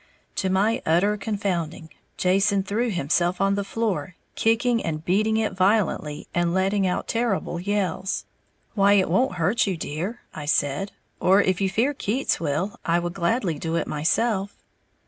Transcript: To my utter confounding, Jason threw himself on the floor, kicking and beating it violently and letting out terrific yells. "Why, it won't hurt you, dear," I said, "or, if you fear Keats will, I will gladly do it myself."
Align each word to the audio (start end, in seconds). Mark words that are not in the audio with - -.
To 0.37 0.49
my 0.49 0.81
utter 0.83 1.15
confounding, 1.15 1.91
Jason 2.17 2.63
threw 2.63 2.89
himself 2.89 3.39
on 3.39 3.53
the 3.53 3.63
floor, 3.63 4.15
kicking 4.33 4.83
and 4.83 5.05
beating 5.05 5.37
it 5.37 5.53
violently 5.53 6.27
and 6.33 6.55
letting 6.55 6.87
out 6.87 7.07
terrific 7.07 7.67
yells. 7.67 8.25
"Why, 8.73 8.93
it 8.93 9.11
won't 9.11 9.35
hurt 9.35 9.67
you, 9.67 9.77
dear," 9.77 10.21
I 10.33 10.45
said, 10.45 10.91
"or, 11.19 11.39
if 11.43 11.61
you 11.61 11.69
fear 11.69 11.93
Keats 11.93 12.39
will, 12.39 12.79
I 12.83 12.97
will 12.97 13.11
gladly 13.11 13.59
do 13.59 13.75
it 13.75 13.85
myself." 13.85 14.55